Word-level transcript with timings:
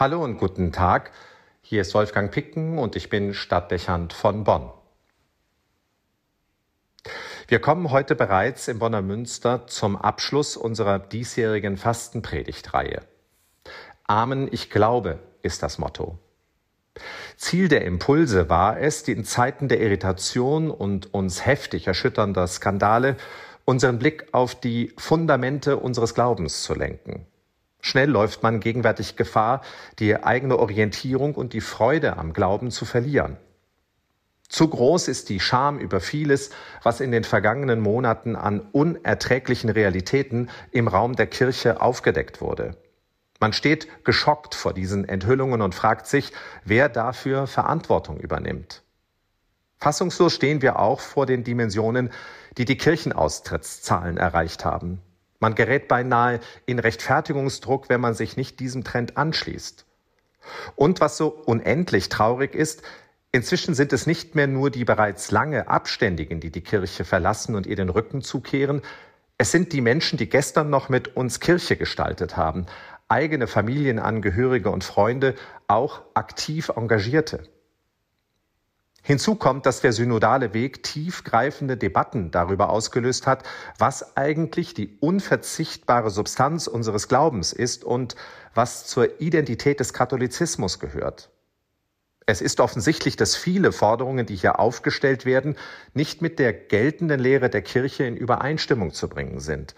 Hallo 0.00 0.24
und 0.24 0.38
guten 0.38 0.72
Tag. 0.72 1.10
Hier 1.60 1.82
ist 1.82 1.92
Wolfgang 1.92 2.32
Picken 2.32 2.78
und 2.78 2.96
ich 2.96 3.10
bin 3.10 3.34
Stadtdechant 3.34 4.14
von 4.14 4.44
Bonn. 4.44 4.70
Wir 7.48 7.60
kommen 7.60 7.90
heute 7.90 8.14
bereits 8.14 8.66
im 8.68 8.78
Bonner 8.78 9.02
Münster 9.02 9.66
zum 9.66 9.98
Abschluss 9.98 10.56
unserer 10.56 10.98
diesjährigen 10.98 11.76
Fastenpredigtreihe. 11.76 13.02
Amen, 14.04 14.48
ich 14.50 14.70
glaube, 14.70 15.18
ist 15.42 15.62
das 15.62 15.76
Motto. 15.76 16.18
Ziel 17.36 17.68
der 17.68 17.84
Impulse 17.84 18.48
war 18.48 18.80
es, 18.80 19.02
die 19.02 19.12
in 19.12 19.26
Zeiten 19.26 19.68
der 19.68 19.82
Irritation 19.82 20.70
und 20.70 21.12
uns 21.12 21.44
heftig 21.44 21.86
erschütternder 21.86 22.46
Skandale 22.46 23.18
unseren 23.66 23.98
Blick 23.98 24.28
auf 24.32 24.54
die 24.54 24.94
Fundamente 24.96 25.76
unseres 25.76 26.14
Glaubens 26.14 26.62
zu 26.62 26.72
lenken. 26.72 27.26
Schnell 27.80 28.10
läuft 28.10 28.42
man 28.42 28.60
gegenwärtig 28.60 29.16
Gefahr, 29.16 29.62
die 29.98 30.22
eigene 30.22 30.58
Orientierung 30.58 31.34
und 31.34 31.52
die 31.52 31.60
Freude 31.60 32.16
am 32.16 32.32
Glauben 32.32 32.70
zu 32.70 32.84
verlieren. 32.84 33.36
Zu 34.48 34.68
groß 34.68 35.06
ist 35.06 35.28
die 35.28 35.38
Scham 35.38 35.78
über 35.78 36.00
vieles, 36.00 36.50
was 36.82 37.00
in 37.00 37.12
den 37.12 37.22
vergangenen 37.22 37.80
Monaten 37.80 38.34
an 38.34 38.60
unerträglichen 38.72 39.70
Realitäten 39.70 40.50
im 40.72 40.88
Raum 40.88 41.14
der 41.14 41.28
Kirche 41.28 41.80
aufgedeckt 41.80 42.40
wurde. 42.40 42.76
Man 43.38 43.52
steht 43.52 44.04
geschockt 44.04 44.54
vor 44.54 44.74
diesen 44.74 45.08
Enthüllungen 45.08 45.62
und 45.62 45.74
fragt 45.74 46.06
sich, 46.06 46.32
wer 46.64 46.88
dafür 46.88 47.46
Verantwortung 47.46 48.18
übernimmt. 48.18 48.82
Fassungslos 49.78 50.34
stehen 50.34 50.60
wir 50.60 50.78
auch 50.78 51.00
vor 51.00 51.24
den 51.24 51.42
Dimensionen, 51.42 52.10
die 52.58 52.66
die 52.66 52.76
Kirchenaustrittszahlen 52.76 54.18
erreicht 54.18 54.64
haben. 54.64 55.00
Man 55.40 55.54
gerät 55.54 55.88
beinahe 55.88 56.40
in 56.66 56.78
Rechtfertigungsdruck, 56.78 57.88
wenn 57.88 58.00
man 58.00 58.14
sich 58.14 58.36
nicht 58.36 58.60
diesem 58.60 58.84
Trend 58.84 59.16
anschließt. 59.16 59.86
Und 60.76 61.00
was 61.00 61.16
so 61.16 61.28
unendlich 61.28 62.08
traurig 62.08 62.54
ist, 62.54 62.82
inzwischen 63.32 63.74
sind 63.74 63.92
es 63.92 64.06
nicht 64.06 64.34
mehr 64.34 64.46
nur 64.46 64.70
die 64.70 64.84
bereits 64.84 65.30
lange 65.30 65.68
Abständigen, 65.68 66.40
die 66.40 66.50
die 66.50 66.62
Kirche 66.62 67.04
verlassen 67.04 67.54
und 67.54 67.66
ihr 67.66 67.76
den 67.76 67.88
Rücken 67.88 68.22
zukehren, 68.22 68.82
es 69.38 69.50
sind 69.50 69.72
die 69.72 69.80
Menschen, 69.80 70.18
die 70.18 70.28
gestern 70.28 70.68
noch 70.68 70.90
mit 70.90 71.16
uns 71.16 71.40
Kirche 71.40 71.76
gestaltet 71.76 72.36
haben, 72.36 72.66
eigene 73.08 73.46
Familienangehörige 73.46 74.70
und 74.70 74.84
Freunde, 74.84 75.34
auch 75.66 76.02
aktiv 76.12 76.70
Engagierte. 76.76 77.44
Hinzu 79.10 79.34
kommt, 79.34 79.66
dass 79.66 79.80
der 79.80 79.92
synodale 79.92 80.54
Weg 80.54 80.84
tiefgreifende 80.84 81.76
Debatten 81.76 82.30
darüber 82.30 82.70
ausgelöst 82.70 83.26
hat, 83.26 83.42
was 83.76 84.16
eigentlich 84.16 84.72
die 84.72 84.98
unverzichtbare 85.00 86.10
Substanz 86.10 86.68
unseres 86.68 87.08
Glaubens 87.08 87.52
ist 87.52 87.82
und 87.82 88.14
was 88.54 88.86
zur 88.86 89.20
Identität 89.20 89.80
des 89.80 89.92
Katholizismus 89.94 90.78
gehört. 90.78 91.28
Es 92.24 92.40
ist 92.40 92.60
offensichtlich, 92.60 93.16
dass 93.16 93.34
viele 93.34 93.72
Forderungen, 93.72 94.26
die 94.26 94.36
hier 94.36 94.60
aufgestellt 94.60 95.26
werden, 95.26 95.56
nicht 95.92 96.22
mit 96.22 96.38
der 96.38 96.52
geltenden 96.52 97.18
Lehre 97.18 97.50
der 97.50 97.62
Kirche 97.62 98.04
in 98.04 98.16
Übereinstimmung 98.16 98.92
zu 98.92 99.08
bringen 99.08 99.40
sind. 99.40 99.74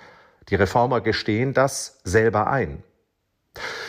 Die 0.51 0.57
Reformer 0.57 1.01
gestehen 1.01 1.55
das 1.55 2.01
selber 2.05 2.49
ein. 2.49 2.83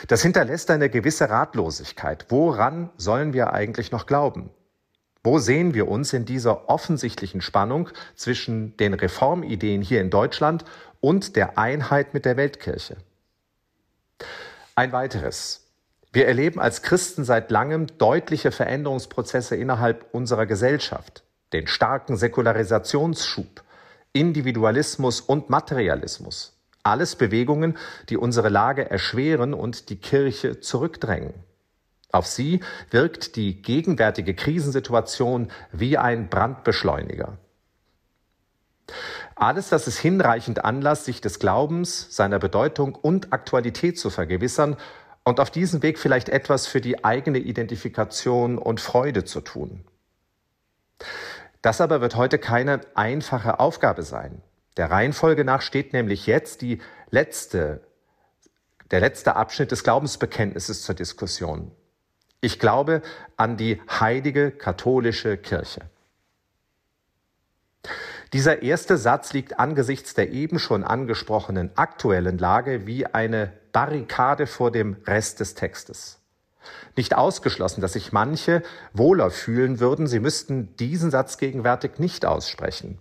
Das 0.07 0.21
hinterlässt 0.21 0.71
eine 0.71 0.89
gewisse 0.89 1.29
Ratlosigkeit. 1.29 2.27
Woran 2.29 2.91
sollen 2.95 3.33
wir 3.33 3.51
eigentlich 3.51 3.91
noch 3.91 4.05
glauben? 4.05 4.49
Wo 5.23 5.39
sehen 5.39 5.73
wir 5.73 5.87
uns 5.87 6.11
in 6.11 6.25
dieser 6.25 6.69
offensichtlichen 6.69 7.41
Spannung 7.41 7.89
zwischen 8.15 8.75
den 8.75 8.93
Reformideen 8.93 9.81
hier 9.81 10.01
in 10.01 10.09
Deutschland 10.09 10.65
und 10.99 11.37
der 11.37 11.57
Einheit 11.57 12.13
mit 12.13 12.25
der 12.25 12.35
Weltkirche? 12.35 12.97
Ein 14.75 14.91
weiteres. 14.91 15.61
Wir 16.11 16.27
erleben 16.27 16.59
als 16.59 16.81
Christen 16.81 17.23
seit 17.23 17.51
langem 17.51 17.87
deutliche 17.97 18.51
Veränderungsprozesse 18.51 19.55
innerhalb 19.55 20.05
unserer 20.13 20.45
Gesellschaft, 20.45 21.23
den 21.53 21.67
starken 21.67 22.17
Säkularisationsschub, 22.17 23.63
Individualismus 24.11 25.21
und 25.21 25.49
Materialismus. 25.49 26.59
Alles 26.83 27.15
Bewegungen, 27.15 27.77
die 28.09 28.17
unsere 28.17 28.49
Lage 28.49 28.91
erschweren 28.91 29.53
und 29.53 29.89
die 29.89 29.95
Kirche 29.95 30.59
zurückdrängen. 30.59 31.33
Auf 32.13 32.27
sie 32.27 32.59
wirkt 32.91 33.35
die 33.35 33.59
gegenwärtige 33.59 34.35
Krisensituation 34.35 35.51
wie 35.71 35.97
ein 35.97 36.29
Brandbeschleuniger. 36.29 37.39
Alles 39.33 39.69
das 39.69 39.87
ist 39.87 39.97
hinreichend 39.97 40.63
Anlass, 40.63 41.05
sich 41.05 41.21
des 41.21 41.39
Glaubens, 41.39 42.15
seiner 42.15 42.37
Bedeutung 42.37 42.93
und 42.93 43.33
Aktualität 43.33 43.97
zu 43.97 44.11
vergewissern 44.11 44.77
und 45.23 45.39
auf 45.39 45.49
diesem 45.49 45.81
Weg 45.81 45.97
vielleicht 45.97 46.29
etwas 46.29 46.67
für 46.67 46.81
die 46.81 47.03
eigene 47.03 47.39
Identifikation 47.39 48.59
und 48.59 48.79
Freude 48.79 49.23
zu 49.23 49.41
tun. 49.41 49.83
Das 51.63 51.81
aber 51.81 51.99
wird 51.99 52.15
heute 52.15 52.37
keine 52.37 52.81
einfache 52.93 53.59
Aufgabe 53.59 54.03
sein. 54.03 54.43
Der 54.77 54.91
Reihenfolge 54.91 55.45
nach 55.45 55.63
steht 55.63 55.93
nämlich 55.93 56.27
jetzt 56.27 56.61
die 56.61 56.79
letzte, 57.09 57.81
der 58.91 58.99
letzte 58.99 59.35
Abschnitt 59.35 59.71
des 59.71 59.83
Glaubensbekenntnisses 59.83 60.83
zur 60.83 60.93
Diskussion. 60.93 61.71
Ich 62.43 62.59
glaube 62.59 63.01
an 63.37 63.55
die 63.55 63.79
heilige 63.89 64.51
katholische 64.51 65.37
Kirche. 65.37 65.79
Dieser 68.33 68.63
erste 68.63 68.97
Satz 68.97 69.31
liegt 69.31 69.61
angesichts 69.61 70.13
der 70.13 70.29
eben 70.29 70.59
schon 70.59 70.83
angesprochenen 70.83 71.71
aktuellen 71.77 72.37
Lage 72.37 72.85
wie 72.85 73.05
eine 73.05 73.53
Barrikade 73.71 74.45
vor 74.45 74.71
dem 74.71 74.97
Rest 75.07 75.39
des 75.39 75.55
Textes. 75.55 76.19
Nicht 76.97 77.15
ausgeschlossen, 77.15 77.79
dass 77.79 77.93
sich 77.93 78.11
manche 78.11 78.61
wohler 78.91 79.31
fühlen 79.31 79.79
würden, 79.79 80.05
sie 80.05 80.19
müssten 80.19 80.75
diesen 80.75 81.11
Satz 81.11 81.37
gegenwärtig 81.37 81.97
nicht 81.97 82.25
aussprechen. 82.25 82.99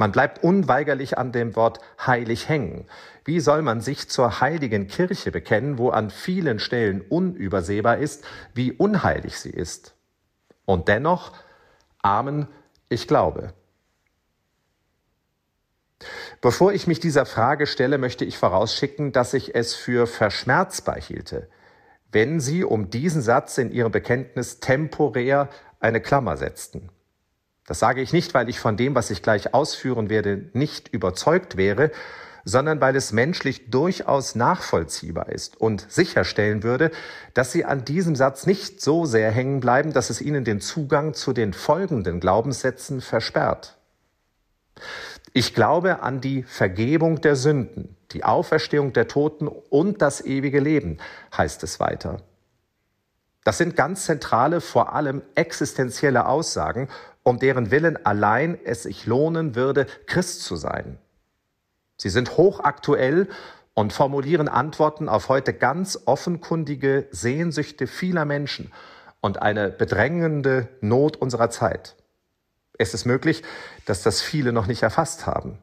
Man 0.00 0.12
bleibt 0.12 0.42
unweigerlich 0.42 1.18
an 1.18 1.30
dem 1.30 1.54
Wort 1.56 1.78
heilig 2.06 2.48
hängen. 2.48 2.86
Wie 3.26 3.38
soll 3.38 3.60
man 3.60 3.82
sich 3.82 4.08
zur 4.08 4.40
heiligen 4.40 4.86
Kirche 4.86 5.30
bekennen, 5.30 5.76
wo 5.76 5.90
an 5.90 6.08
vielen 6.08 6.58
Stellen 6.58 7.02
unübersehbar 7.02 7.98
ist, 7.98 8.24
wie 8.54 8.72
unheilig 8.72 9.38
sie 9.38 9.50
ist? 9.50 9.94
Und 10.64 10.88
dennoch, 10.88 11.32
Amen, 12.00 12.48
ich 12.88 13.08
glaube. 13.08 13.52
Bevor 16.40 16.72
ich 16.72 16.86
mich 16.86 17.00
dieser 17.00 17.26
Frage 17.26 17.66
stelle, 17.66 17.98
möchte 17.98 18.24
ich 18.24 18.38
vorausschicken, 18.38 19.12
dass 19.12 19.34
ich 19.34 19.54
es 19.54 19.74
für 19.74 20.06
verschmerzbar 20.06 20.98
hielte, 20.98 21.50
wenn 22.10 22.40
Sie 22.40 22.64
um 22.64 22.88
diesen 22.88 23.20
Satz 23.20 23.58
in 23.58 23.70
Ihrem 23.70 23.92
Bekenntnis 23.92 24.60
temporär 24.60 25.50
eine 25.78 26.00
Klammer 26.00 26.38
setzten. 26.38 26.88
Das 27.66 27.78
sage 27.78 28.00
ich 28.00 28.12
nicht, 28.12 28.34
weil 28.34 28.48
ich 28.48 28.58
von 28.58 28.76
dem, 28.76 28.94
was 28.94 29.10
ich 29.10 29.22
gleich 29.22 29.54
ausführen 29.54 30.10
werde, 30.10 30.50
nicht 30.52 30.88
überzeugt 30.88 31.56
wäre, 31.56 31.90
sondern 32.44 32.80
weil 32.80 32.96
es 32.96 33.12
menschlich 33.12 33.70
durchaus 33.70 34.34
nachvollziehbar 34.34 35.28
ist 35.28 35.60
und 35.60 35.90
sicherstellen 35.90 36.62
würde, 36.62 36.90
dass 37.34 37.52
Sie 37.52 37.64
an 37.64 37.84
diesem 37.84 38.16
Satz 38.16 38.46
nicht 38.46 38.80
so 38.80 39.04
sehr 39.04 39.30
hängen 39.30 39.60
bleiben, 39.60 39.92
dass 39.92 40.10
es 40.10 40.20
Ihnen 40.20 40.44
den 40.44 40.60
Zugang 40.60 41.14
zu 41.14 41.32
den 41.32 41.52
folgenden 41.52 42.20
Glaubenssätzen 42.20 43.00
versperrt. 43.00 43.76
Ich 45.32 45.54
glaube 45.54 46.02
an 46.02 46.20
die 46.20 46.42
Vergebung 46.42 47.20
der 47.20 47.36
Sünden, 47.36 47.96
die 48.12 48.24
Auferstehung 48.24 48.92
der 48.92 49.06
Toten 49.06 49.46
und 49.46 50.02
das 50.02 50.24
ewige 50.24 50.60
Leben, 50.60 50.98
heißt 51.36 51.62
es 51.62 51.78
weiter. 51.78 52.22
Das 53.44 53.56
sind 53.56 53.74
ganz 53.74 54.04
zentrale, 54.04 54.60
vor 54.60 54.92
allem 54.92 55.22
existenzielle 55.34 56.26
Aussagen 56.26 56.88
um 57.30 57.38
deren 57.38 57.70
Willen 57.70 58.04
allein 58.04 58.58
es 58.64 58.82
sich 58.82 59.06
lohnen 59.06 59.54
würde, 59.54 59.86
Christ 60.06 60.42
zu 60.42 60.56
sein. 60.56 60.98
Sie 61.96 62.08
sind 62.08 62.36
hochaktuell 62.36 63.28
und 63.72 63.92
formulieren 63.92 64.48
Antworten 64.48 65.08
auf 65.08 65.28
heute 65.28 65.54
ganz 65.54 66.00
offenkundige 66.06 67.06
Sehnsüchte 67.12 67.86
vieler 67.86 68.24
Menschen 68.24 68.72
und 69.20 69.40
eine 69.40 69.70
bedrängende 69.70 70.68
Not 70.80 71.18
unserer 71.18 71.50
Zeit. 71.50 71.94
Es 72.78 72.94
ist 72.94 73.04
möglich, 73.04 73.44
dass 73.86 74.02
das 74.02 74.20
viele 74.20 74.52
noch 74.52 74.66
nicht 74.66 74.82
erfasst 74.82 75.26
haben. 75.26 75.58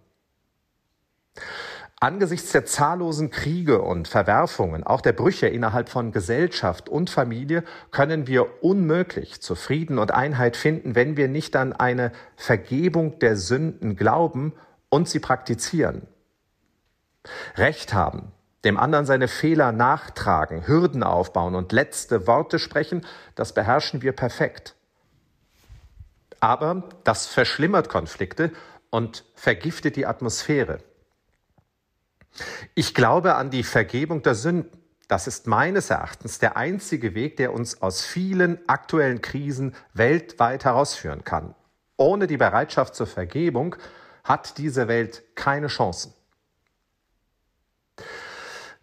Angesichts 1.99 2.51
der 2.51 2.63
zahllosen 2.63 3.31
Kriege 3.31 3.81
und 3.81 4.07
Verwerfungen, 4.07 4.83
auch 4.83 5.01
der 5.01 5.13
Brüche 5.13 5.47
innerhalb 5.47 5.89
von 5.89 6.11
Gesellschaft 6.11 6.89
und 6.89 7.09
Familie, 7.09 7.63
können 7.89 8.27
wir 8.27 8.63
unmöglich 8.63 9.41
zu 9.41 9.55
Frieden 9.55 9.97
und 9.97 10.11
Einheit 10.11 10.57
finden, 10.57 10.93
wenn 10.93 11.17
wir 11.17 11.27
nicht 11.27 11.55
an 11.55 11.73
eine 11.73 12.11
Vergebung 12.35 13.17
der 13.17 13.35
Sünden 13.35 13.95
glauben 13.95 14.53
und 14.89 15.09
sie 15.09 15.19
praktizieren. 15.19 16.05
Recht 17.55 17.95
haben, 17.95 18.31
dem 18.63 18.77
anderen 18.77 19.07
seine 19.07 19.27
Fehler 19.27 19.71
nachtragen, 19.71 20.67
Hürden 20.67 21.01
aufbauen 21.01 21.55
und 21.55 21.71
letzte 21.71 22.27
Worte 22.27 22.59
sprechen, 22.59 23.07
das 23.33 23.53
beherrschen 23.53 24.03
wir 24.03 24.11
perfekt. 24.11 24.75
Aber 26.39 26.83
das 27.03 27.25
verschlimmert 27.25 27.89
Konflikte 27.89 28.51
und 28.91 29.25
vergiftet 29.33 29.95
die 29.95 30.05
Atmosphäre. 30.05 30.77
Ich 32.79 32.93
glaube 32.93 33.33
an 33.33 33.49
die 33.49 33.63
Vergebung 33.63 34.21
der 34.21 34.35
Sünden. 34.35 34.79
Das 35.07 35.25
ist 35.25 35.47
meines 35.47 35.89
Erachtens 35.89 36.37
der 36.37 36.57
einzige 36.57 37.15
Weg, 37.15 37.37
der 37.37 37.51
uns 37.51 37.81
aus 37.81 38.05
vielen 38.05 38.59
aktuellen 38.69 39.19
Krisen 39.19 39.73
weltweit 39.95 40.63
herausführen 40.63 41.23
kann. 41.23 41.55
Ohne 41.97 42.27
die 42.27 42.37
Bereitschaft 42.37 42.93
zur 42.93 43.07
Vergebung 43.07 43.77
hat 44.23 44.59
diese 44.59 44.87
Welt 44.87 45.23
keine 45.33 45.69
Chancen. 45.69 46.13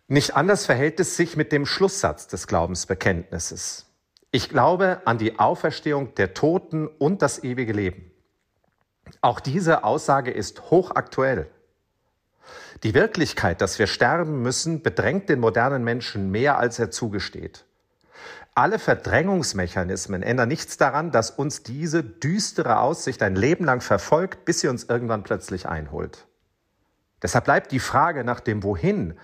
Nicht 0.09 0.35
anders 0.35 0.67
verhält 0.67 0.99
es 0.99 1.17
sich 1.17 1.37
mit 1.37 1.53
dem 1.53 1.65
Schlusssatz 1.65 2.27
des 2.27 2.49
Glaubensbekenntnisses. 2.49 3.87
Ich 4.33 4.49
glaube 4.49 5.03
an 5.05 5.19
die 5.19 5.39
Auferstehung 5.39 6.17
der 6.17 6.35
Toten 6.35 6.89
und 6.89 7.23
das 7.23 7.45
ewige 7.45 7.73
Leben. 7.73 8.11
Auch 9.21 9.39
diese 9.39 9.85
Aussage 9.85 10.33
ist 10.33 10.73
hochaktuell. 10.73 11.49
Die 12.83 12.95
Wirklichkeit, 12.95 13.61
dass 13.61 13.79
wir 13.79 13.87
sterben 13.87 14.43
müssen, 14.43 14.83
bedrängt 14.83 15.29
den 15.29 15.41
modernen 15.41 15.85
Menschen 15.85 16.31
mehr, 16.31 16.59
als 16.59 16.79
er 16.79 16.91
zugesteht. 16.91 17.65
Alle 18.55 18.79
Verdrängungsmechanismen 18.79 20.23
ändern 20.23 20.49
nichts 20.49 20.77
daran, 20.77 21.11
dass 21.11 21.31
uns 21.31 21.63
diese 21.65 22.05
düstere 22.05 22.79
Aussicht 22.79 23.23
ein 23.23 23.35
Leben 23.35 23.65
lang 23.65 23.81
verfolgt, 23.81 24.45
bis 24.45 24.61
sie 24.61 24.69
uns 24.69 24.85
irgendwann 24.85 25.25
plötzlich 25.25 25.67
einholt. 25.67 26.27
Deshalb 27.23 27.47
bleibt 27.47 27.73
die 27.73 27.81
Frage 27.81 28.23
nach 28.23 28.41
dem 28.41 28.63
Wohin 28.63 29.19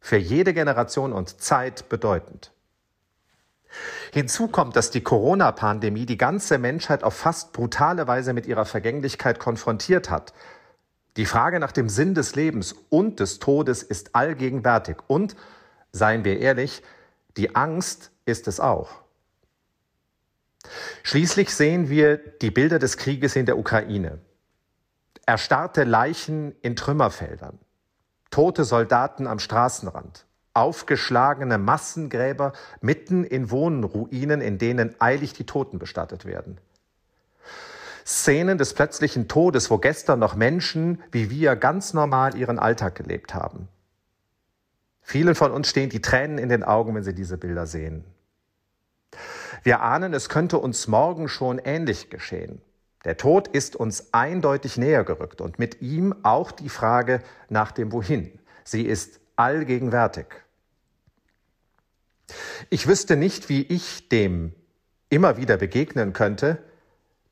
für 0.00 0.16
jede 0.16 0.52
Generation 0.52 1.12
und 1.12 1.40
Zeit 1.40 1.88
bedeutend. 1.88 2.50
Hinzu 4.12 4.48
kommt, 4.48 4.74
dass 4.74 4.90
die 4.90 5.02
Corona-Pandemie 5.02 6.04
die 6.04 6.18
ganze 6.18 6.58
Menschheit 6.58 7.04
auf 7.04 7.14
fast 7.14 7.52
brutale 7.52 8.06
Weise 8.08 8.32
mit 8.32 8.46
ihrer 8.46 8.64
Vergänglichkeit 8.64 9.38
konfrontiert 9.38 10.10
hat. 10.10 10.34
Die 11.16 11.26
Frage 11.26 11.60
nach 11.60 11.72
dem 11.72 11.88
Sinn 11.88 12.14
des 12.14 12.34
Lebens 12.34 12.74
und 12.88 13.20
des 13.20 13.38
Todes 13.38 13.82
ist 13.82 14.14
allgegenwärtig 14.14 14.96
und, 15.08 15.36
seien 15.92 16.24
wir 16.24 16.40
ehrlich, 16.40 16.82
die 17.36 17.54
Angst 17.54 18.10
ist 18.24 18.48
es 18.48 18.60
auch. 18.60 19.02
Schließlich 21.02 21.54
sehen 21.54 21.90
wir 21.90 22.16
die 22.16 22.50
Bilder 22.50 22.78
des 22.78 22.96
Krieges 22.96 23.36
in 23.36 23.46
der 23.46 23.58
Ukraine. 23.58 24.18
Erstarrte 25.26 25.84
Leichen 25.84 26.54
in 26.62 26.76
Trümmerfeldern, 26.76 27.58
tote 28.30 28.64
Soldaten 28.64 29.26
am 29.26 29.38
Straßenrand, 29.38 30.26
aufgeschlagene 30.54 31.58
Massengräber 31.58 32.52
mitten 32.80 33.24
in 33.24 33.50
Wohnruinen, 33.50 34.40
in 34.40 34.58
denen 34.58 34.94
eilig 35.00 35.32
die 35.32 35.46
Toten 35.46 35.78
bestattet 35.78 36.24
werden. 36.24 36.58
Szenen 38.04 38.58
des 38.58 38.74
plötzlichen 38.74 39.28
Todes, 39.28 39.70
wo 39.70 39.78
gestern 39.78 40.18
noch 40.18 40.34
Menschen 40.34 41.02
wie 41.12 41.30
wir 41.30 41.56
ganz 41.56 41.94
normal 41.94 42.36
ihren 42.36 42.58
Alltag 42.58 42.94
gelebt 42.94 43.34
haben. 43.34 43.68
Vielen 45.02 45.34
von 45.34 45.52
uns 45.52 45.68
stehen 45.68 45.90
die 45.90 46.00
Tränen 46.00 46.38
in 46.38 46.48
den 46.48 46.62
Augen, 46.62 46.94
wenn 46.94 47.02
sie 47.02 47.14
diese 47.14 47.36
Bilder 47.36 47.66
sehen. 47.66 48.04
Wir 49.62 49.82
ahnen, 49.82 50.14
es 50.14 50.28
könnte 50.28 50.58
uns 50.58 50.88
morgen 50.88 51.28
schon 51.28 51.58
ähnlich 51.58 52.10
geschehen. 52.10 52.60
Der 53.04 53.16
Tod 53.16 53.48
ist 53.48 53.74
uns 53.76 54.12
eindeutig 54.12 54.76
näher 54.76 55.04
gerückt 55.04 55.40
und 55.40 55.58
mit 55.58 55.82
ihm 55.82 56.14
auch 56.22 56.52
die 56.52 56.68
Frage 56.68 57.20
nach 57.48 57.72
dem 57.72 57.92
Wohin. 57.92 58.38
Sie 58.64 58.82
ist 58.82 59.20
allgegenwärtig. 59.36 60.26
Ich 62.70 62.86
wüsste 62.86 63.16
nicht, 63.16 63.48
wie 63.48 63.62
ich 63.62 64.08
dem 64.08 64.54
immer 65.08 65.36
wieder 65.36 65.56
begegnen 65.56 66.12
könnte, 66.12 66.58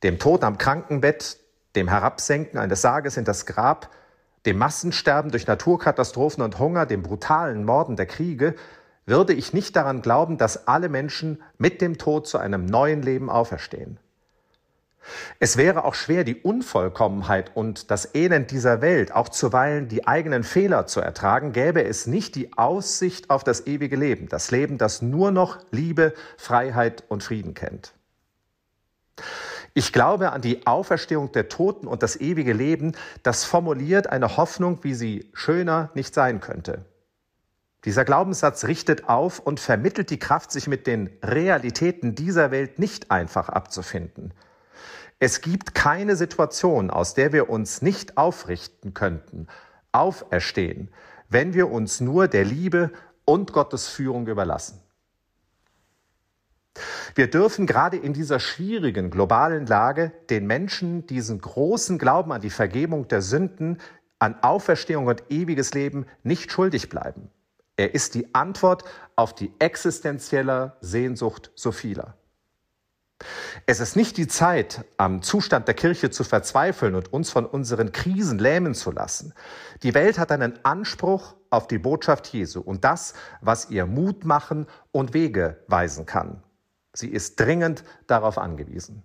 dem 0.02 0.18
Tod 0.18 0.44
am 0.44 0.58
Krankenbett, 0.58 1.38
dem 1.76 1.88
Herabsenken 1.88 2.58
eines 2.58 2.82
Sarges 2.82 3.16
in 3.16 3.24
das 3.24 3.46
Grab, 3.46 3.90
dem 4.46 4.58
Massensterben 4.58 5.30
durch 5.30 5.46
Naturkatastrophen 5.46 6.42
und 6.42 6.58
Hunger, 6.58 6.86
dem 6.86 7.02
brutalen 7.02 7.64
Morden 7.64 7.96
der 7.96 8.06
Kriege, 8.06 8.54
würde 9.06 9.32
ich 9.32 9.52
nicht 9.52 9.76
daran 9.76 10.02
glauben, 10.02 10.38
dass 10.38 10.68
alle 10.68 10.88
Menschen 10.88 11.42
mit 11.58 11.80
dem 11.80 11.98
Tod 11.98 12.26
zu 12.26 12.38
einem 12.38 12.64
neuen 12.64 13.02
Leben 13.02 13.28
auferstehen. 13.28 13.98
Es 15.38 15.56
wäre 15.56 15.84
auch 15.84 15.94
schwer, 15.94 16.24
die 16.24 16.36
Unvollkommenheit 16.36 17.56
und 17.56 17.90
das 17.90 18.14
Elend 18.14 18.50
dieser 18.50 18.82
Welt, 18.82 19.12
auch 19.12 19.30
zuweilen 19.30 19.88
die 19.88 20.06
eigenen 20.06 20.44
Fehler 20.44 20.86
zu 20.86 21.00
ertragen, 21.00 21.52
gäbe 21.52 21.82
es 21.82 22.06
nicht 22.06 22.34
die 22.34 22.56
Aussicht 22.56 23.30
auf 23.30 23.42
das 23.42 23.66
ewige 23.66 23.96
Leben, 23.96 24.28
das 24.28 24.50
Leben, 24.50 24.78
das 24.78 25.00
nur 25.02 25.30
noch 25.30 25.58
Liebe, 25.70 26.14
Freiheit 26.36 27.02
und 27.08 27.22
Frieden 27.22 27.54
kennt. 27.54 27.94
Ich 29.72 29.92
glaube 29.92 30.32
an 30.32 30.42
die 30.42 30.66
Auferstehung 30.66 31.30
der 31.32 31.48
Toten 31.48 31.86
und 31.86 32.02
das 32.02 32.16
ewige 32.16 32.52
Leben, 32.52 32.92
das 33.22 33.44
formuliert 33.44 34.08
eine 34.08 34.36
Hoffnung, 34.36 34.80
wie 34.82 34.94
sie 34.94 35.30
schöner 35.32 35.90
nicht 35.94 36.14
sein 36.14 36.40
könnte. 36.40 36.84
Dieser 37.84 38.04
Glaubenssatz 38.04 38.64
richtet 38.64 39.08
auf 39.08 39.38
und 39.38 39.58
vermittelt 39.58 40.10
die 40.10 40.18
Kraft, 40.18 40.52
sich 40.52 40.66
mit 40.66 40.86
den 40.86 41.08
Realitäten 41.22 42.14
dieser 42.14 42.50
Welt 42.50 42.78
nicht 42.78 43.10
einfach 43.10 43.48
abzufinden. 43.48 44.34
Es 45.18 45.40
gibt 45.40 45.74
keine 45.74 46.16
Situation, 46.16 46.90
aus 46.90 47.14
der 47.14 47.32
wir 47.32 47.48
uns 47.48 47.80
nicht 47.80 48.16
aufrichten 48.16 48.92
könnten, 48.92 49.46
auferstehen, 49.92 50.90
wenn 51.28 51.54
wir 51.54 51.70
uns 51.70 52.00
nur 52.00 52.26
der 52.26 52.44
Liebe 52.44 52.90
und 53.24 53.52
Gottes 53.52 53.88
Führung 53.88 54.26
überlassen. 54.26 54.79
Wir 57.14 57.28
dürfen 57.28 57.66
gerade 57.66 57.96
in 57.96 58.12
dieser 58.12 58.40
schwierigen 58.40 59.10
globalen 59.10 59.66
Lage 59.66 60.12
den 60.30 60.46
Menschen 60.46 61.06
diesen 61.06 61.40
großen 61.40 61.98
Glauben 61.98 62.32
an 62.32 62.40
die 62.40 62.50
Vergebung 62.50 63.08
der 63.08 63.22
Sünden, 63.22 63.78
an 64.18 64.36
Auferstehung 64.42 65.06
und 65.06 65.24
ewiges 65.28 65.74
Leben 65.74 66.06
nicht 66.22 66.52
schuldig 66.52 66.88
bleiben. 66.88 67.30
Er 67.76 67.94
ist 67.94 68.14
die 68.14 68.34
Antwort 68.34 68.84
auf 69.16 69.34
die 69.34 69.52
existenzielle 69.58 70.76
Sehnsucht 70.80 71.50
so 71.54 71.72
vieler. 71.72 72.14
Es 73.66 73.80
ist 73.80 73.96
nicht 73.96 74.16
die 74.16 74.28
Zeit, 74.28 74.84
am 74.96 75.22
Zustand 75.22 75.68
der 75.68 75.74
Kirche 75.74 76.10
zu 76.10 76.24
verzweifeln 76.24 76.94
und 76.94 77.12
uns 77.12 77.30
von 77.30 77.44
unseren 77.44 77.92
Krisen 77.92 78.38
lähmen 78.38 78.74
zu 78.74 78.90
lassen. 78.90 79.34
Die 79.82 79.94
Welt 79.94 80.18
hat 80.18 80.32
einen 80.32 80.64
Anspruch 80.64 81.34
auf 81.50 81.66
die 81.68 81.78
Botschaft 81.78 82.28
Jesu 82.28 82.60
und 82.60 82.84
das, 82.84 83.14
was 83.40 83.70
ihr 83.70 83.84
Mut 83.84 84.24
machen 84.24 84.66
und 84.92 85.12
Wege 85.12 85.62
weisen 85.66 86.06
kann. 86.06 86.42
Sie 86.92 87.08
ist 87.08 87.38
dringend 87.38 87.84
darauf 88.06 88.38
angewiesen. 88.38 89.02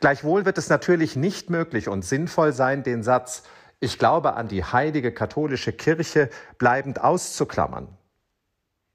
Gleichwohl 0.00 0.44
wird 0.44 0.58
es 0.58 0.68
natürlich 0.68 1.16
nicht 1.16 1.50
möglich 1.50 1.88
und 1.88 2.04
sinnvoll 2.04 2.52
sein, 2.52 2.82
den 2.82 3.02
Satz 3.02 3.42
Ich 3.78 3.98
glaube 3.98 4.34
an 4.34 4.48
die 4.48 4.64
heilige 4.64 5.12
katholische 5.12 5.72
Kirche 5.72 6.30
bleibend 6.58 7.00
auszuklammern. 7.00 7.88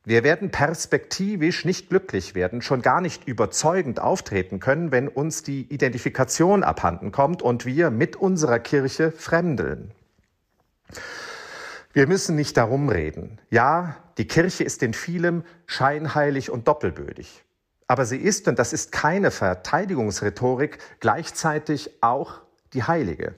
Wir 0.08 0.24
werden 0.24 0.52
perspektivisch 0.52 1.66
nicht 1.66 1.90
glücklich 1.90 2.36
werden, 2.36 2.62
schon 2.62 2.84
gar 2.84 3.02
nicht 3.02 3.28
überzeugend 3.28 4.00
auftreten 4.00 4.60
können, 4.60 4.92
wenn 4.92 5.08
uns 5.08 5.42
die 5.42 5.62
Identifikation 5.64 6.64
abhanden 6.64 7.12
kommt 7.12 7.42
und 7.42 7.66
wir 7.66 7.90
mit 7.90 8.16
unserer 8.16 8.60
Kirche 8.60 9.12
fremdeln. 9.12 9.92
Wir 11.96 12.08
müssen 12.08 12.36
nicht 12.36 12.58
darum 12.58 12.90
reden. 12.90 13.40
Ja, 13.50 13.96
die 14.18 14.28
Kirche 14.28 14.66
ist 14.66 14.84
in 14.84 14.94
vielem 14.94 15.46
scheinheilig 15.66 16.50
und 16.50 16.68
doppelbödig. 16.68 17.46
Aber 17.88 18.06
sie 18.06 18.18
ist, 18.18 18.50
und 18.50 18.60
das 18.60 18.74
ist 18.74 18.92
keine 18.92 19.32
Verteidigungsrhetorik, 19.32 20.80
gleichzeitig 21.00 22.04
auch 22.04 22.42
die 22.74 22.84
Heilige. 22.84 23.36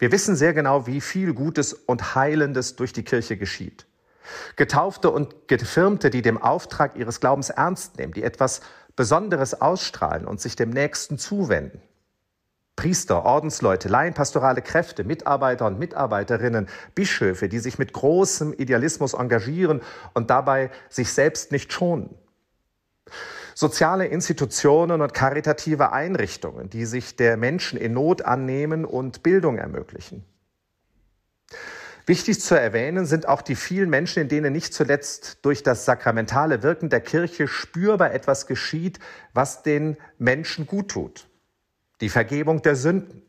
Wir 0.00 0.10
wissen 0.10 0.34
sehr 0.34 0.52
genau, 0.52 0.88
wie 0.88 1.00
viel 1.00 1.34
Gutes 1.34 1.72
und 1.72 2.16
Heilendes 2.16 2.74
durch 2.74 2.92
die 2.92 3.04
Kirche 3.04 3.36
geschieht. 3.36 3.86
Getaufte 4.56 5.12
und 5.12 5.46
Gefirmte, 5.46 6.10
die 6.10 6.22
dem 6.22 6.36
Auftrag 6.36 6.96
ihres 6.96 7.20
Glaubens 7.20 7.50
ernst 7.50 7.96
nehmen, 7.98 8.12
die 8.12 8.24
etwas 8.24 8.60
Besonderes 8.96 9.60
ausstrahlen 9.60 10.26
und 10.26 10.40
sich 10.40 10.56
dem 10.56 10.70
Nächsten 10.70 11.16
zuwenden. 11.16 11.80
Priester, 12.78 13.24
Ordensleute, 13.24 13.88
Laien, 13.88 14.14
pastorale 14.14 14.62
Kräfte, 14.62 15.02
Mitarbeiter 15.02 15.66
und 15.66 15.80
Mitarbeiterinnen, 15.80 16.68
Bischöfe, 16.94 17.48
die 17.48 17.58
sich 17.58 17.76
mit 17.80 17.92
großem 17.92 18.52
Idealismus 18.52 19.14
engagieren 19.14 19.82
und 20.14 20.30
dabei 20.30 20.70
sich 20.88 21.12
selbst 21.12 21.50
nicht 21.50 21.72
schonen. 21.72 22.14
Soziale 23.56 24.06
Institutionen 24.06 25.00
und 25.00 25.12
karitative 25.12 25.90
Einrichtungen, 25.90 26.70
die 26.70 26.84
sich 26.84 27.16
der 27.16 27.36
Menschen 27.36 27.80
in 27.80 27.94
Not 27.94 28.22
annehmen 28.22 28.84
und 28.84 29.24
Bildung 29.24 29.58
ermöglichen. 29.58 30.24
Wichtig 32.06 32.40
zu 32.40 32.54
erwähnen 32.54 33.06
sind 33.06 33.26
auch 33.26 33.42
die 33.42 33.56
vielen 33.56 33.90
Menschen, 33.90 34.22
in 34.22 34.28
denen 34.28 34.52
nicht 34.52 34.72
zuletzt 34.72 35.38
durch 35.42 35.64
das 35.64 35.84
sakramentale 35.84 36.62
Wirken 36.62 36.90
der 36.90 37.00
Kirche 37.00 37.48
spürbar 37.48 38.14
etwas 38.14 38.46
geschieht, 38.46 39.00
was 39.34 39.64
den 39.64 39.96
Menschen 40.16 40.64
gut 40.68 40.92
tut. 40.92 41.27
Die 42.00 42.08
Vergebung 42.08 42.62
der 42.62 42.76
Sünden, 42.76 43.22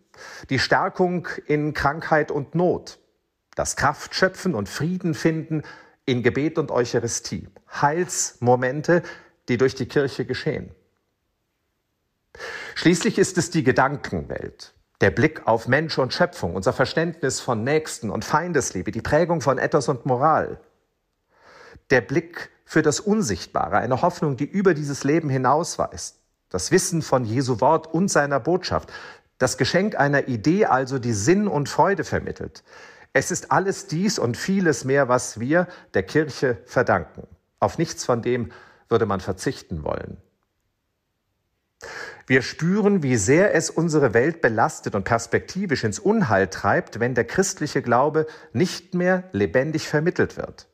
die 0.50 0.60
Stärkung 0.60 1.28
in 1.46 1.74
Krankheit 1.74 2.32
und 2.32 2.56
Not, 2.56 3.00
das 3.56 3.76
Kraftschöpfen 3.76 4.56
und 4.56 4.70
Frieden 4.70 5.14
finden 5.14 5.64
in 6.06 6.24
Gebet 6.24 6.58
und 6.58 6.72
Eucharistie. 6.72 7.48
Heilsmomente, 7.72 9.04
die 9.48 9.58
durch 9.58 9.76
die 9.76 9.88
Kirche 9.88 10.26
geschehen. 10.26 10.72
Schließlich 12.76 13.18
ist 13.18 13.38
es 13.38 13.50
die 13.50 13.64
Gedankenwelt, 13.64 14.74
der 15.02 15.12
Blick 15.12 15.48
auf 15.48 15.68
Mensch 15.68 15.98
und 15.98 16.14
Schöpfung, 16.14 16.56
unser 16.56 16.74
Verständnis 16.74 17.40
von 17.40 17.64
Nächsten 17.64 18.10
und 18.10 18.24
Feindesliebe, 18.26 18.92
die 18.92 19.02
Prägung 19.02 19.42
von 19.42 19.58
Ethos 19.58 19.88
und 19.90 20.06
Moral. 20.06 20.60
der 21.90 22.02
Blick 22.02 22.52
für 22.66 22.82
das 22.82 23.00
Unsichtbare, 23.00 23.78
eine 23.78 24.02
Hoffnung, 24.02 24.38
die 24.38 24.46
über 24.46 24.74
dieses 24.74 25.04
Leben 25.04 25.30
hinausweist, 25.30 26.19
das 26.50 26.72
Wissen 26.72 27.02
von 27.02 27.26
Jesu 27.26 27.62
Wort 27.62 27.88
und 27.88 28.10
seiner 28.10 28.40
Botschaft, 28.40 28.92
das 29.38 29.58
Geschenk 29.58 29.98
einer 29.98 30.28
Idee 30.28 30.66
also, 30.66 31.00
die 31.00 31.14
Sinn 31.14 31.48
und 31.48 31.70
Freude 31.70 32.04
vermittelt. 32.04 32.64
Es 33.14 33.32
ist 33.32 33.52
alles 33.52 33.88
dies 33.88 34.20
und 34.20 34.38
vieles 34.38 34.86
mehr, 34.86 35.08
was 35.08 35.40
wir 35.40 35.68
der 35.94 36.04
Kirche 36.04 36.58
verdanken. 36.66 37.28
Auf 37.60 37.78
nichts 37.78 38.06
von 38.06 38.22
dem 38.22 38.52
würde 38.88 39.06
man 39.06 39.20
verzichten 39.20 39.84
wollen. 39.84 40.18
Wir 42.28 42.44
spüren, 42.44 43.02
wie 43.02 43.16
sehr 43.16 43.56
es 43.56 43.72
unsere 43.72 44.14
Welt 44.14 44.42
belastet 44.42 44.94
und 44.94 45.04
perspektivisch 45.04 45.84
ins 45.84 45.98
Unheil 45.98 46.48
treibt, 46.48 47.00
wenn 47.00 47.16
der 47.16 47.26
christliche 47.26 47.82
Glaube 47.82 48.28
nicht 48.54 48.94
mehr 48.94 49.24
lebendig 49.32 49.88
vermittelt 49.88 50.38
wird. 50.38 50.69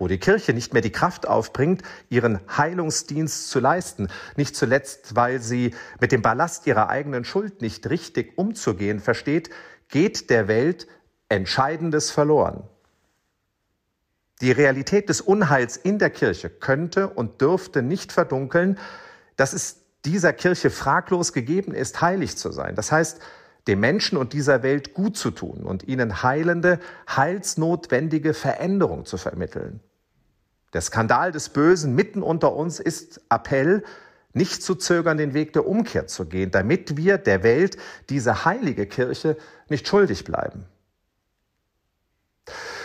Wo 0.00 0.08
die 0.08 0.18
Kirche 0.18 0.54
nicht 0.54 0.72
mehr 0.72 0.80
die 0.80 0.90
Kraft 0.90 1.28
aufbringt, 1.28 1.82
ihren 2.08 2.40
Heilungsdienst 2.56 3.50
zu 3.50 3.60
leisten, 3.60 4.08
nicht 4.34 4.56
zuletzt, 4.56 5.14
weil 5.14 5.42
sie 5.42 5.74
mit 6.00 6.10
dem 6.10 6.22
Ballast 6.22 6.66
ihrer 6.66 6.88
eigenen 6.88 7.24
Schuld 7.24 7.60
nicht 7.60 7.88
richtig 7.90 8.38
umzugehen 8.38 8.98
versteht, 8.98 9.50
geht 9.88 10.30
der 10.30 10.48
Welt 10.48 10.88
Entscheidendes 11.28 12.10
verloren. 12.10 12.64
Die 14.40 14.52
Realität 14.52 15.10
des 15.10 15.20
Unheils 15.20 15.76
in 15.76 15.98
der 15.98 16.08
Kirche 16.08 16.48
könnte 16.48 17.08
und 17.08 17.42
dürfte 17.42 17.82
nicht 17.82 18.10
verdunkeln, 18.10 18.78
dass 19.36 19.52
es 19.52 19.84
dieser 20.06 20.32
Kirche 20.32 20.70
fraglos 20.70 21.34
gegeben 21.34 21.74
ist, 21.74 22.00
heilig 22.00 22.38
zu 22.38 22.52
sein. 22.52 22.74
Das 22.74 22.90
heißt, 22.90 23.20
dem 23.66 23.80
Menschen 23.80 24.16
und 24.16 24.32
dieser 24.32 24.62
Welt 24.62 24.94
gut 24.94 25.18
zu 25.18 25.30
tun 25.30 25.64
und 25.64 25.86
ihnen 25.86 26.22
heilende, 26.22 26.80
heilsnotwendige 27.14 28.32
Veränderung 28.32 29.04
zu 29.04 29.18
vermitteln. 29.18 29.80
Der 30.72 30.80
Skandal 30.80 31.32
des 31.32 31.48
Bösen 31.48 31.94
mitten 31.94 32.22
unter 32.22 32.54
uns 32.54 32.78
ist 32.80 33.20
Appell, 33.28 33.82
nicht 34.32 34.62
zu 34.62 34.76
zögern, 34.76 35.18
den 35.18 35.34
Weg 35.34 35.52
der 35.52 35.66
Umkehr 35.66 36.06
zu 36.06 36.26
gehen, 36.26 36.50
damit 36.50 36.96
wir 36.96 37.18
der 37.18 37.42
Welt 37.42 37.76
diese 38.08 38.44
heilige 38.44 38.86
Kirche 38.86 39.36
nicht 39.68 39.88
schuldig 39.88 40.24
bleiben. 40.24 40.66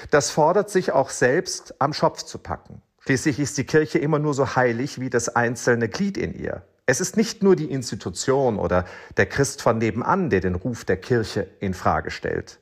Das 0.10 0.32
fordert 0.32 0.70
sich 0.70 0.92
auch 0.92 1.10
selbst 1.10 1.76
am 1.80 1.94
Schopf 1.94 2.24
zu 2.24 2.40
packen. 2.40 2.82
Schließlich 3.02 3.40
ist 3.40 3.58
die 3.58 3.66
Kirche 3.66 4.00
immer 4.00 4.18
nur 4.18 4.34
so 4.34 4.56
heilig 4.56 5.00
wie 5.00 5.12
das 5.12 5.30
einzelne 5.30 5.90
Glied 5.90 6.18
in 6.18 6.34
ihr. 6.34 6.64
Es 6.88 7.02
ist 7.02 7.18
nicht 7.18 7.44
nur 7.44 7.56
die 7.56 7.72
Institution 7.72 8.58
oder 8.58 8.86
der 9.18 9.26
Christ 9.28 9.62
von 9.62 9.78
nebenan, 9.78 10.30
der 10.30 10.42
den 10.42 10.56
Ruf 10.56 10.86
der 10.86 10.98
Kirche 10.98 11.48
in 11.60 11.74
Frage 11.74 12.12
stellt. 12.12 12.60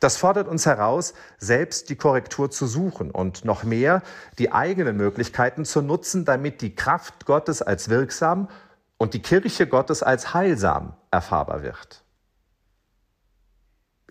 Das 0.00 0.16
fordert 0.16 0.48
uns 0.48 0.66
heraus, 0.66 1.14
selbst 1.38 1.90
die 1.90 1.96
Korrektur 1.96 2.50
zu 2.50 2.66
suchen 2.66 3.10
und 3.10 3.44
noch 3.44 3.64
mehr 3.64 4.02
die 4.38 4.52
eigenen 4.52 4.96
Möglichkeiten 4.96 5.64
zu 5.64 5.82
nutzen, 5.82 6.24
damit 6.24 6.60
die 6.60 6.74
Kraft 6.74 7.26
Gottes 7.26 7.62
als 7.62 7.88
wirksam 7.88 8.48
und 8.96 9.14
die 9.14 9.22
Kirche 9.22 9.66
Gottes 9.66 10.02
als 10.02 10.34
heilsam 10.34 10.94
erfahrbar 11.10 11.62
wird. 11.62 12.04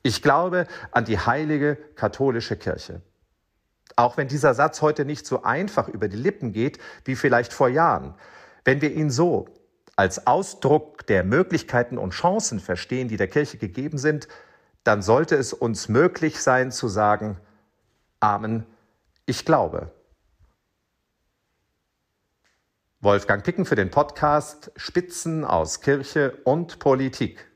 Ich 0.03 0.21
glaube 0.21 0.67
an 0.91 1.05
die 1.05 1.19
heilige 1.19 1.75
katholische 1.95 2.55
Kirche. 2.55 3.01
Auch 3.95 4.15
wenn 4.17 4.27
dieser 4.27 4.53
Satz 4.53 4.81
heute 4.81 5.05
nicht 5.05 5.25
so 5.25 5.43
einfach 5.43 5.87
über 5.87 6.07
die 6.07 6.17
Lippen 6.17 6.53
geht 6.53 6.79
wie 7.03 7.15
vielleicht 7.15 7.51
vor 7.51 7.67
Jahren, 7.67 8.13
wenn 8.63 8.81
wir 8.81 8.93
ihn 8.93 9.09
so 9.09 9.47
als 9.95 10.27
Ausdruck 10.27 11.07
der 11.07 11.23
Möglichkeiten 11.23 11.97
und 11.97 12.11
Chancen 12.11 12.59
verstehen, 12.59 13.07
die 13.07 13.17
der 13.17 13.27
Kirche 13.27 13.57
gegeben 13.57 13.97
sind, 13.97 14.27
dann 14.87 15.01
sollte 15.01 15.35
es 15.35 15.51
uns 15.51 15.89
möglich 15.89 16.41
sein 16.41 16.71
zu 16.71 16.87
sagen, 16.87 17.37
Amen, 18.21 18.65
ich 19.25 19.43
glaube. 19.43 19.91
Wolfgang 23.01 23.43
Picken 23.43 23.65
für 23.65 23.75
den 23.75 23.91
Podcast 23.91 24.71
Spitzen 24.77 25.43
aus 25.43 25.81
Kirche 25.81 26.37
und 26.45 26.79
Politik. 26.79 27.51